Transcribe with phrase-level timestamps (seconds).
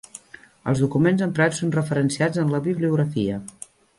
[0.71, 3.39] Els documents emprats són referenciats en la bibliografia.